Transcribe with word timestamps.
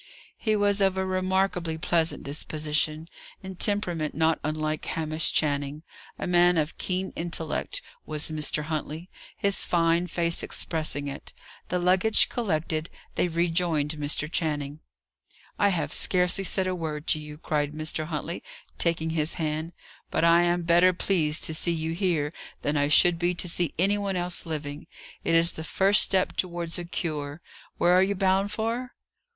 He 0.39 0.55
was 0.55 0.81
of 0.81 0.97
a 0.97 1.05
remarkably 1.05 1.77
pleasant 1.77 2.23
disposition, 2.23 3.07
in 3.43 3.57
temperament 3.57 4.15
not 4.15 4.39
unlike 4.43 4.83
Hamish 4.85 5.31
Channing. 5.31 5.83
A 6.17 6.25
man 6.25 6.57
of 6.57 6.79
keen 6.79 7.13
intellect 7.15 7.83
was 8.07 8.31
Mr. 8.31 8.63
Huntley; 8.63 9.11
his 9.37 9.63
fine 9.63 10.07
face 10.07 10.41
expressing 10.41 11.07
it. 11.07 11.33
The 11.67 11.77
luggage 11.77 12.29
collected, 12.29 12.89
they 13.13 13.27
rejoined 13.27 13.91
Mr. 13.91 14.27
Channing. 14.31 14.79
"I 15.59 15.69
have 15.69 15.93
scarcely 15.93 16.43
said 16.45 16.65
a 16.65 16.73
word 16.73 17.05
to 17.05 17.19
you," 17.19 17.37
cried 17.37 17.71
Mr. 17.71 18.05
Huntley, 18.05 18.41
taking 18.79 19.11
his 19.11 19.35
hand. 19.35 19.71
"But 20.09 20.23
I 20.23 20.41
am 20.41 20.63
better 20.63 20.93
pleased 20.93 21.43
to 21.43 21.53
see 21.53 21.73
you 21.73 21.93
here, 21.93 22.33
than 22.63 22.75
I 22.75 22.87
should 22.87 23.19
be 23.19 23.35
to 23.35 23.47
see 23.47 23.75
any 23.77 23.99
one 23.99 24.15
else 24.15 24.47
living. 24.47 24.87
It 25.23 25.35
is 25.35 25.51
the 25.51 25.63
first 25.63 26.01
step 26.01 26.35
towards 26.35 26.79
a 26.79 26.85
cure. 26.85 27.39
Where 27.77 27.93
are 27.93 28.01
you 28.01 28.15
bound 28.15 28.51
for?" 28.51 28.95